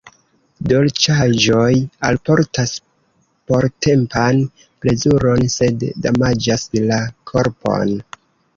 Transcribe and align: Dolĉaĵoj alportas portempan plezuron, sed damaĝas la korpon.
Dolĉaĵoj 0.69 1.73
alportas 2.09 2.73
portempan 3.53 4.41
plezuron, 4.85 5.47
sed 5.59 5.89
damaĝas 6.07 6.69
la 6.91 7.01
korpon. 7.33 7.97